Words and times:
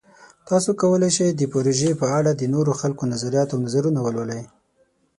تاسو 0.49 0.69
کولی 0.81 1.09
شئ 1.15 1.29
د 1.35 1.41
پروژې 1.51 1.91
په 2.01 2.07
اړه 2.17 2.31
د 2.35 2.43
نورو 2.53 2.71
خلکو 2.81 3.03
نظریات 3.13 3.49
او 3.51 3.57
نظرونه 3.65 3.99
ولولئ. 4.03 4.43